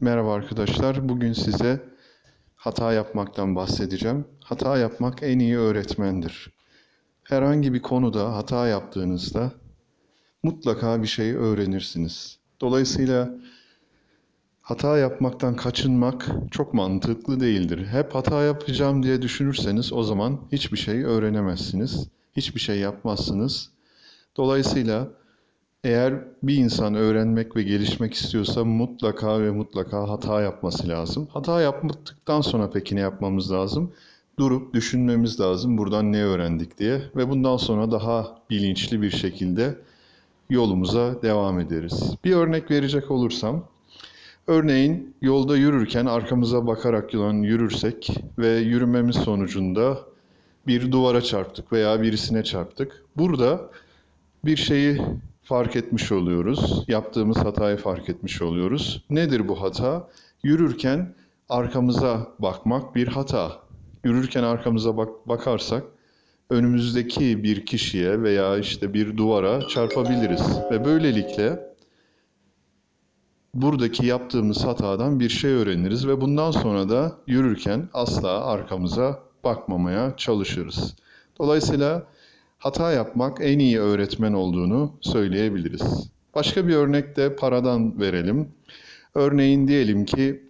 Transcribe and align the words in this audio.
Merhaba 0.00 0.34
arkadaşlar. 0.34 1.08
Bugün 1.08 1.32
size 1.32 1.84
hata 2.56 2.92
yapmaktan 2.92 3.56
bahsedeceğim. 3.56 4.24
Hata 4.44 4.78
yapmak 4.78 5.22
en 5.22 5.38
iyi 5.38 5.58
öğretmendir. 5.58 6.50
Herhangi 7.22 7.74
bir 7.74 7.82
konuda 7.82 8.36
hata 8.36 8.66
yaptığınızda 8.68 9.52
mutlaka 10.42 11.02
bir 11.02 11.06
şey 11.06 11.32
öğrenirsiniz. 11.34 12.38
Dolayısıyla 12.60 13.34
hata 14.60 14.98
yapmaktan 14.98 15.56
kaçınmak 15.56 16.28
çok 16.50 16.74
mantıklı 16.74 17.40
değildir. 17.40 17.86
Hep 17.86 18.14
hata 18.14 18.42
yapacağım 18.42 19.02
diye 19.02 19.22
düşünürseniz 19.22 19.92
o 19.92 20.02
zaman 20.02 20.40
hiçbir 20.52 20.78
şey 20.78 21.04
öğrenemezsiniz. 21.04 22.08
Hiçbir 22.36 22.60
şey 22.60 22.78
yapmazsınız. 22.78 23.70
Dolayısıyla 24.36 25.08
eğer 25.86 26.14
bir 26.42 26.56
insan 26.56 26.94
öğrenmek 26.94 27.56
ve 27.56 27.62
gelişmek 27.62 28.14
istiyorsa 28.14 28.64
mutlaka 28.64 29.42
ve 29.42 29.50
mutlaka 29.50 30.08
hata 30.08 30.42
yapması 30.42 30.88
lazım. 30.88 31.28
Hata 31.32 31.60
yaptıktan 31.60 32.40
sonra 32.40 32.70
peki 32.70 32.96
ne 32.96 33.00
yapmamız 33.00 33.52
lazım? 33.52 33.92
Durup 34.38 34.74
düşünmemiz 34.74 35.40
lazım 35.40 35.78
buradan 35.78 36.12
ne 36.12 36.24
öğrendik 36.24 36.78
diye 36.78 37.02
ve 37.16 37.30
bundan 37.30 37.56
sonra 37.56 37.90
daha 37.90 38.38
bilinçli 38.50 39.02
bir 39.02 39.10
şekilde 39.10 39.78
yolumuza 40.50 41.22
devam 41.22 41.60
ederiz. 41.60 42.14
Bir 42.24 42.34
örnek 42.34 42.70
verecek 42.70 43.10
olursam, 43.10 43.64
örneğin 44.46 45.14
yolda 45.22 45.56
yürürken 45.56 46.06
arkamıza 46.06 46.66
bakarak 46.66 47.14
yılan 47.14 47.34
yürürsek 47.34 48.10
ve 48.38 48.48
yürümemiz 48.48 49.16
sonucunda 49.16 49.98
bir 50.66 50.92
duvara 50.92 51.22
çarptık 51.22 51.72
veya 51.72 52.02
birisine 52.02 52.44
çarptık. 52.44 53.04
Burada 53.16 53.70
bir 54.44 54.56
şeyi 54.56 55.00
fark 55.46 55.76
etmiş 55.76 56.12
oluyoruz. 56.12 56.84
Yaptığımız 56.88 57.36
hatayı 57.36 57.76
fark 57.76 58.08
etmiş 58.08 58.42
oluyoruz. 58.42 59.04
Nedir 59.10 59.48
bu 59.48 59.62
hata? 59.62 60.08
Yürürken 60.42 61.14
arkamıza 61.48 62.26
bakmak 62.38 62.94
bir 62.94 63.08
hata. 63.08 63.52
Yürürken 64.04 64.42
arkamıza 64.42 64.96
bak 64.96 65.28
bakarsak 65.28 65.84
önümüzdeki 66.50 67.42
bir 67.42 67.66
kişiye 67.66 68.22
veya 68.22 68.58
işte 68.58 68.94
bir 68.94 69.16
duvara 69.16 69.68
çarpabiliriz 69.68 70.60
ve 70.70 70.84
böylelikle 70.84 71.60
buradaki 73.54 74.06
yaptığımız 74.06 74.64
hatadan 74.64 75.20
bir 75.20 75.28
şey 75.28 75.52
öğreniriz 75.52 76.08
ve 76.08 76.20
bundan 76.20 76.50
sonra 76.50 76.88
da 76.88 77.12
yürürken 77.26 77.88
asla 77.92 78.44
arkamıza 78.46 79.22
bakmamaya 79.44 80.16
çalışırız. 80.16 80.96
Dolayısıyla 81.38 82.06
hata 82.66 82.92
yapmak 82.92 83.38
en 83.40 83.58
iyi 83.58 83.80
öğretmen 83.80 84.32
olduğunu 84.32 84.92
söyleyebiliriz. 85.00 86.10
Başka 86.34 86.68
bir 86.68 86.74
örnek 86.74 87.16
de 87.16 87.36
paradan 87.36 88.00
verelim. 88.00 88.48
Örneğin 89.14 89.68
diyelim 89.68 90.04
ki 90.04 90.42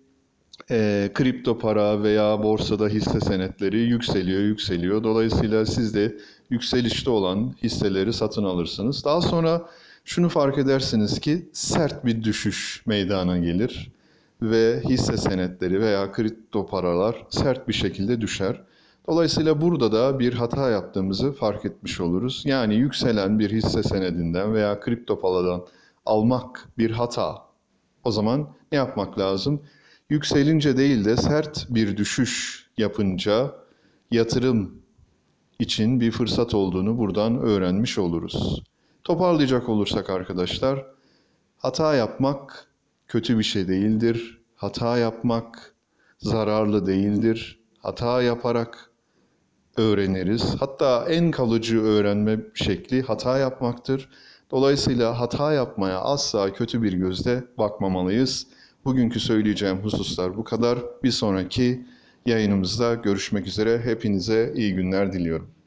e, 0.70 1.10
kripto 1.14 1.58
para 1.58 2.02
veya 2.02 2.42
borsada 2.42 2.88
hisse 2.88 3.20
senetleri 3.20 3.78
yükseliyor, 3.78 4.40
yükseliyor. 4.40 5.04
Dolayısıyla 5.04 5.66
siz 5.66 5.94
de 5.94 6.16
yükselişte 6.50 7.10
olan 7.10 7.54
hisseleri 7.62 8.12
satın 8.12 8.44
alırsınız. 8.44 9.04
Daha 9.04 9.20
sonra 9.20 9.68
şunu 10.04 10.28
fark 10.28 10.58
edersiniz 10.58 11.20
ki 11.20 11.48
sert 11.52 12.04
bir 12.04 12.24
düşüş 12.24 12.82
meydana 12.86 13.38
gelir 13.38 13.90
ve 14.42 14.82
hisse 14.88 15.16
senetleri 15.16 15.80
veya 15.80 16.12
kripto 16.12 16.66
paralar 16.66 17.26
sert 17.30 17.68
bir 17.68 17.74
şekilde 17.74 18.20
düşer. 18.20 18.60
Dolayısıyla 19.08 19.60
burada 19.60 19.92
da 19.92 20.18
bir 20.18 20.32
hata 20.34 20.70
yaptığımızı 20.70 21.32
fark 21.32 21.64
etmiş 21.64 22.00
oluruz. 22.00 22.42
Yani 22.46 22.74
yükselen 22.74 23.38
bir 23.38 23.50
hisse 23.50 23.82
senedinden 23.82 24.54
veya 24.54 24.80
kripto 24.80 25.20
paradan 25.20 25.66
almak 26.06 26.68
bir 26.78 26.90
hata. 26.90 27.46
O 28.04 28.10
zaman 28.10 28.48
ne 28.72 28.78
yapmak 28.78 29.18
lazım? 29.18 29.62
Yükselince 30.10 30.76
değil 30.76 31.04
de 31.04 31.16
sert 31.16 31.66
bir 31.70 31.96
düşüş 31.96 32.66
yapınca 32.78 33.54
yatırım 34.10 34.82
için 35.58 36.00
bir 36.00 36.10
fırsat 36.10 36.54
olduğunu 36.54 36.98
buradan 36.98 37.38
öğrenmiş 37.38 37.98
oluruz. 37.98 38.62
Toparlayacak 39.04 39.68
olursak 39.68 40.10
arkadaşlar, 40.10 40.86
hata 41.56 41.94
yapmak 41.94 42.68
kötü 43.08 43.38
bir 43.38 43.44
şey 43.44 43.68
değildir. 43.68 44.42
Hata 44.56 44.98
yapmak 44.98 45.74
zararlı 46.18 46.86
değildir. 46.86 47.60
Hata 47.78 48.22
yaparak 48.22 48.90
öğreniriz. 49.76 50.54
Hatta 50.60 51.06
en 51.08 51.30
kalıcı 51.30 51.82
öğrenme 51.82 52.40
şekli 52.54 53.02
hata 53.02 53.38
yapmaktır. 53.38 54.08
Dolayısıyla 54.50 55.20
hata 55.20 55.52
yapmaya 55.52 56.00
asla 56.00 56.52
kötü 56.52 56.82
bir 56.82 56.92
gözle 56.92 57.44
bakmamalıyız. 57.58 58.46
Bugünkü 58.84 59.20
söyleyeceğim 59.20 59.76
hususlar 59.76 60.36
bu 60.36 60.44
kadar. 60.44 60.78
Bir 61.02 61.10
sonraki 61.10 61.86
yayınımızda 62.26 62.94
görüşmek 62.94 63.46
üzere. 63.46 63.80
Hepinize 63.84 64.52
iyi 64.56 64.74
günler 64.74 65.12
diliyorum. 65.12 65.56